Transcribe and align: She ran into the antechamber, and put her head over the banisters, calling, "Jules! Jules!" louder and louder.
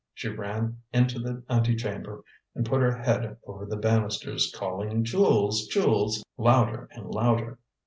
She 0.15 0.29
ran 0.29 0.77
into 0.91 1.19
the 1.19 1.43
antechamber, 1.47 2.23
and 2.55 2.65
put 2.65 2.81
her 2.81 2.97
head 3.03 3.37
over 3.45 3.67
the 3.67 3.77
banisters, 3.77 4.51
calling, 4.51 5.03
"Jules! 5.03 5.67
Jules!" 5.67 6.25
louder 6.39 6.89
and 6.93 7.05
louder. 7.09 7.59